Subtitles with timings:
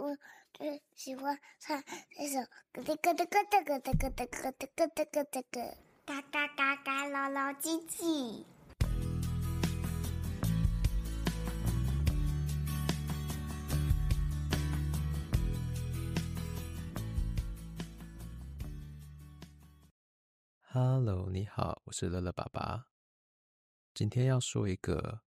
[0.00, 0.16] 我
[0.54, 1.78] 最喜欢唱
[2.16, 2.40] 这首
[2.72, 5.76] 咯哒咯哒咯哒咯哒咯哒咯哒咯哒咯哒咯，
[6.06, 8.46] 嘎嘎嘎嘎，老老唧唧。
[20.62, 22.86] Hello，你好，我是乐乐爸爸。
[23.92, 25.20] 今天要说一个，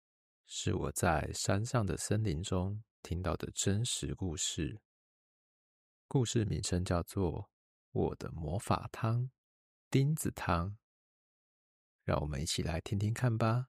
[0.45, 4.81] 是我在山上的森林中听到的真实故事。
[6.07, 7.43] 故事名称叫做
[7.91, 9.31] 《我的魔法汤——
[9.89, 10.71] 钉子汤》。
[12.03, 13.67] 让我们一起来听听看吧。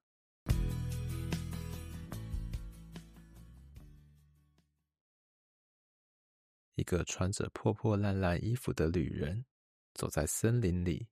[6.74, 9.44] 一个穿着破破烂烂衣服的旅人，
[9.94, 11.08] 走在森林里。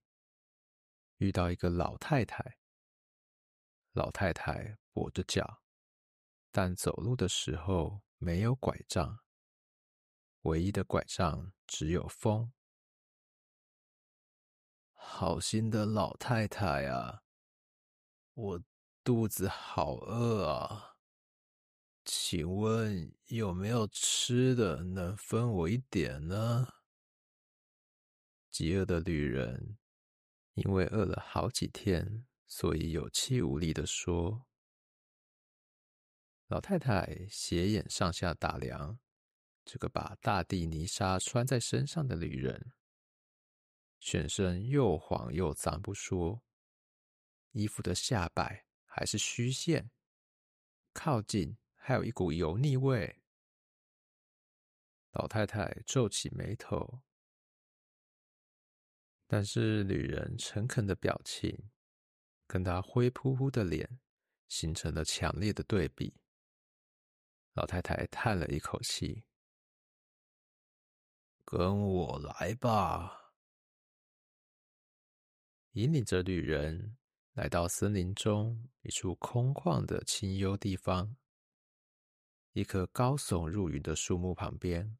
[1.18, 2.58] 遇到一个老太太，
[3.92, 5.62] 老太太跛着脚，
[6.50, 9.18] 但走路的时候没有拐杖，
[10.42, 12.52] 唯一的拐杖只有风。
[14.92, 17.22] 好心的老太太啊，
[18.34, 18.62] 我
[19.02, 20.96] 肚子好饿啊，
[22.04, 26.74] 请问有没有吃的能分我一点呢？
[28.50, 29.78] 饥饿的旅人。
[30.54, 34.46] 因为饿了好几天，所以有气无力地说
[36.50, 38.98] ：“老太太斜眼上下打量
[39.64, 42.72] 这个把大地泥沙穿在身上的旅人，
[44.00, 46.42] 全身又黄又脏不说，
[47.52, 49.92] 衣服的下摆还是虚线，
[50.92, 53.22] 靠近还有一股油腻味。”
[55.12, 57.00] 老太太皱起眉头。
[59.28, 61.70] 但是旅人诚恳的表情，
[62.48, 64.00] 跟他灰扑扑的脸，
[64.48, 66.19] 形成了强烈的对比。
[67.60, 69.22] 老太太叹了一口气
[71.44, 73.34] ：“跟我来吧。”
[75.72, 76.96] 引领着旅人
[77.34, 81.14] 来到森林中一处空旷的清幽地方。
[82.52, 84.96] 一棵高耸入云的树木旁边，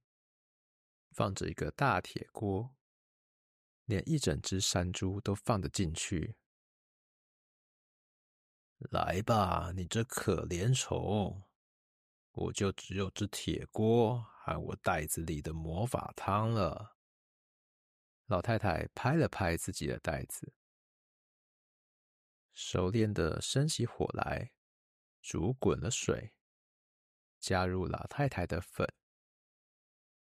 [1.13, 2.77] 放着一个大铁锅。
[3.87, 6.37] 连一整只山猪都放得进去。
[8.91, 11.43] 来吧，你这可怜虫，
[12.41, 16.97] 我就只有这铁锅和我袋子里的魔法汤了。
[18.25, 20.55] 老太太拍了拍自己的袋子，
[22.53, 24.53] 熟练的生起火来，
[25.21, 26.33] 煮滚了水，
[27.39, 28.91] 加入老太太的粉。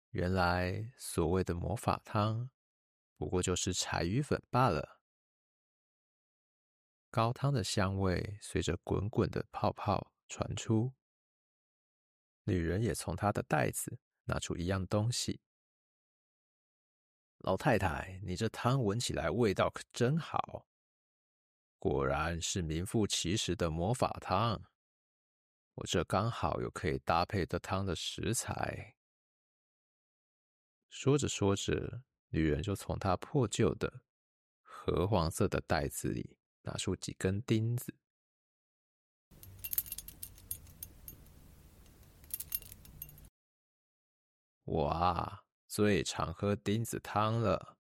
[0.09, 2.50] 原来所谓的魔法汤。
[3.16, 5.00] 不过就是柴鱼粉罢了。
[7.12, 10.91] 高汤的香味随着滚滚的泡泡传出。
[12.44, 15.41] 女人也从她的袋子拿出一样东西。
[17.40, 20.68] 老太太，你这汤闻起来味道可真好，
[21.80, 24.63] 果然是名副其实的魔法汤。
[25.75, 28.96] 我这刚好有可以搭配的汤的食材。
[30.90, 32.03] 说着说着。
[32.34, 34.03] 女人就从她破旧的
[34.62, 37.94] 褐黄色的袋子里拿出几根钉子。
[44.72, 47.78] 我啊，最常喝钉子汤了，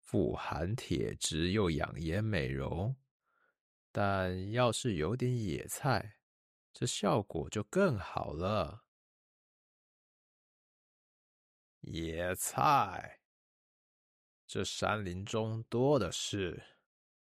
[0.00, 2.96] 富含铁质又养颜美容。
[3.92, 6.16] 但要是有点野菜，
[6.72, 8.86] 这效果就更好了。
[11.82, 13.20] 野菜。
[14.48, 16.60] 这山林中多的是，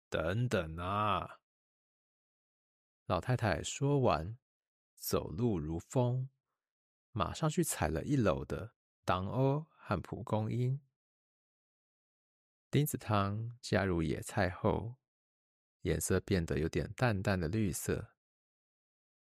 [0.08, 1.38] 等等啊！
[3.04, 4.36] 老太太说完，
[4.96, 6.28] 走路如风，
[7.16, 10.78] 马上去采了一篓的当归和蒲公英。
[12.70, 14.96] 丁子汤加入野菜后，
[15.80, 18.12] 颜色变得有点淡淡的绿色，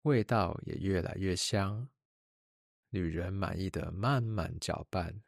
[0.03, 1.89] 味道也越来越香。
[2.91, 5.21] 女人满意的慢慢搅拌。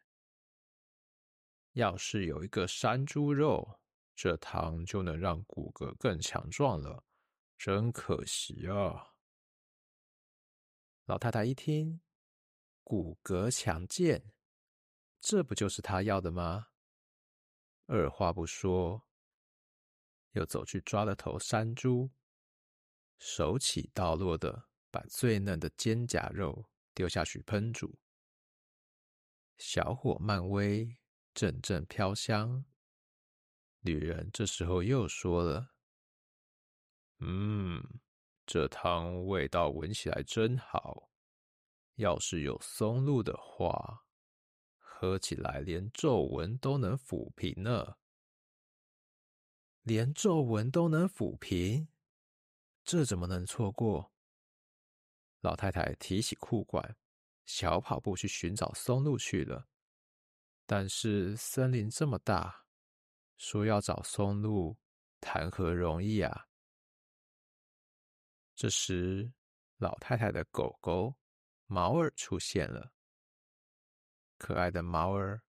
[1.74, 3.81] 要是有一个山猪肉，
[4.15, 7.03] 这汤就能让骨骼更强壮了。
[7.57, 9.15] 真可惜啊！
[11.03, 12.00] 老太太一听，
[12.85, 14.31] 骨骼强健，
[15.19, 16.67] 这不就是他要的吗？
[17.87, 19.09] 二话不说，
[20.31, 22.11] 又走去抓了头山猪，
[23.17, 27.99] 手起刀落的把最嫩的肩胛肉丢下去烹煮，
[29.57, 30.95] 小火慢煨。
[31.33, 32.63] 阵阵飘香，
[33.81, 35.75] 女人这时候又说了
[37.19, 37.83] ：“嗯，
[38.45, 41.09] 这汤味道闻起来真好，
[41.95, 44.06] 要是有松露的话，
[44.77, 47.97] 喝起来连皱纹都能抚平呢。
[49.81, 51.88] 连皱纹都能抚平，
[52.83, 54.12] 这怎么能错过？
[55.42, 56.97] 老太太提起裤管，
[57.45, 59.68] 小跑步去寻找松露去了。
[60.65, 62.65] 但是森林这么大，
[63.38, 64.75] 说要找松露，
[65.21, 66.48] 谈何容易啊！
[68.56, 69.31] 这时，
[69.77, 71.13] 老太太的狗狗
[71.65, 72.94] 毛儿出现了。
[74.38, 75.44] 可爱的毛儿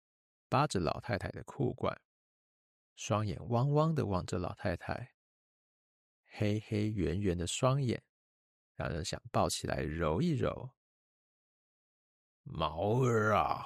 [0.47, 1.99] 扒着老太太的裤管，
[2.95, 5.15] 双眼汪汪的望着老太太，
[6.25, 8.03] 黑黑圆圆的双眼，
[8.75, 10.75] 让人想抱起来揉一揉。
[12.43, 13.65] 毛儿啊！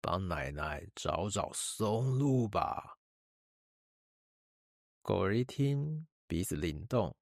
[0.00, 2.98] 帮奶奶找找松露吧。
[5.02, 7.16] 狗儿一听，鼻子灵动，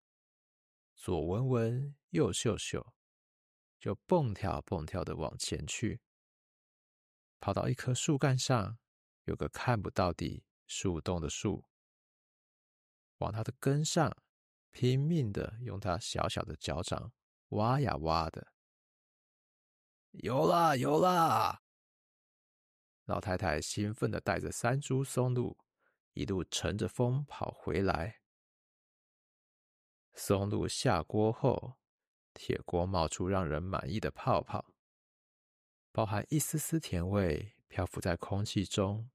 [0.94, 2.94] 左闻闻，右嗅嗅，
[3.78, 6.00] 就蹦跳蹦跳的往前去，
[7.40, 8.78] 跑到一棵树干上，
[9.24, 11.64] 有个看不到底树洞的树，
[13.18, 14.16] 往它的根上
[14.70, 17.12] 拼命的用它小小的脚掌
[17.50, 18.52] 挖呀挖的，
[20.10, 21.62] 有啦有啦！
[23.04, 25.56] 老太太兴奋的带着三株松露，
[26.14, 28.20] 一路乘着风跑回来。
[30.12, 31.76] 松露下锅后，
[32.36, 34.74] 铁锅冒出让人满意的泡泡，
[35.90, 39.10] 包含一丝丝甜味漂浮在空气中。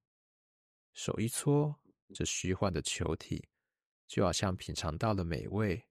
[0.94, 1.79] 手一搓，
[2.13, 3.47] 这虚幻的球体
[4.07, 5.88] 就好像品尝到了美味。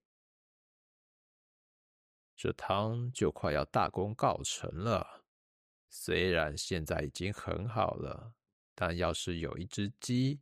[2.35, 5.25] 这汤就快要大功告成了。
[5.89, 8.33] 虽然现在已经很好了，
[8.75, 10.41] 但要是有一只鸡，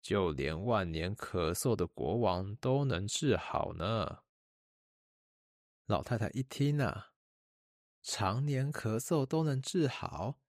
[0.00, 4.22] 就连万年咳嗽的国王都能治好呢。
[5.86, 7.12] 老太太一听啊，
[8.02, 10.40] 常年咳嗽都能治好，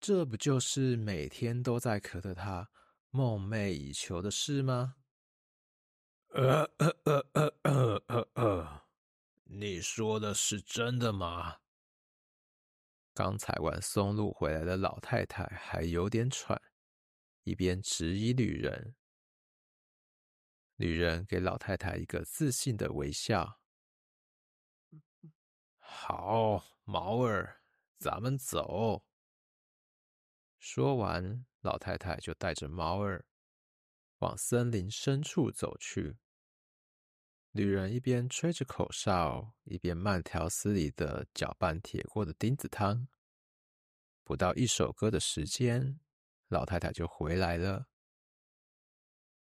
[0.00, 2.68] 这不就是每天都在咳的她
[3.10, 4.96] 梦寐以求的事吗？
[6.30, 8.82] 呃呃呃呃呃呃呃，
[9.44, 11.58] 你说的是真的吗？
[13.14, 16.60] 刚采完松露回来的老太太还有点喘，
[17.44, 18.96] 一边质疑女人。
[20.78, 23.60] 女人给老太太一个自信的微笑。
[25.88, 27.62] 好，毛儿，
[27.96, 29.04] 咱们走。
[30.58, 33.24] 说完，老太太就带着毛儿
[34.18, 36.18] 往森林深处走去。
[37.52, 43.06] 女人一边吹着口哨，一边慢条斯理的搅拌铁锅的钉子汤。
[44.24, 46.00] 不到一首歌的时间，
[46.48, 47.86] 老太太就回来了，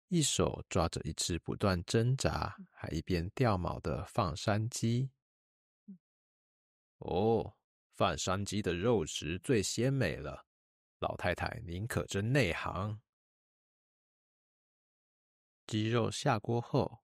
[0.07, 5.11] 一手抓着一只不断挣扎还一边掉毛的放山鸡。
[7.01, 7.55] 哦，
[7.95, 10.47] 放山鸡的肉质最鲜美了，
[10.99, 13.01] 老太太您可真内行。
[15.67, 16.99] 鸡肉下锅后。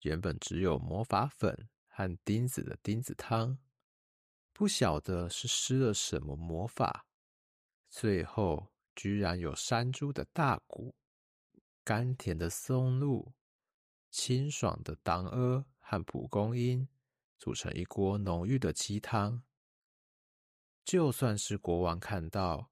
[0.00, 3.58] 原本只有魔法粉和钉子的钉子汤，
[4.52, 7.06] 不晓得是施了什么魔法，
[7.88, 10.94] 最后居然有山猪的大骨、
[11.82, 13.32] 甘甜的松露、
[14.10, 16.86] 清爽的当阿和蒲公英，
[17.44, 19.42] 组成一锅浓郁的鸡汤。
[20.82, 22.70] 就算是国王看到，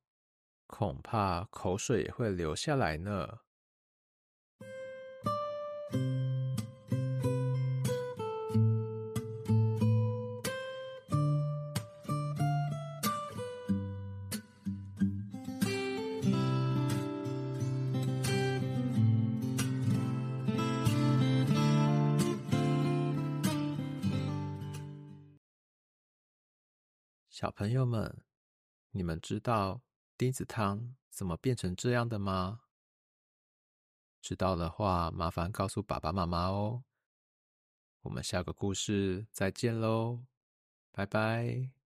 [0.66, 3.40] 恐怕口水也会流下来呢。
[27.32, 28.22] 小朋友们，
[28.90, 29.80] 你们知道
[30.18, 32.60] 丁子汤怎么变成这样的吗？
[34.20, 36.84] 知道的话，麻烦告诉爸爸妈妈哦。
[38.02, 40.26] 我们下个故事再见喽，
[40.90, 41.81] 拜拜。